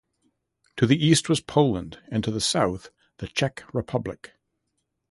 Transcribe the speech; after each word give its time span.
To 0.77 0.87
the 0.87 0.97
east 0.97 1.29
was 1.29 1.41
Poland, 1.41 1.99
and 2.09 2.23
to 2.23 2.31
the 2.31 2.41
south 2.41 2.89
the 3.17 3.27
Czech 3.27 3.71
Republic. 3.71 4.31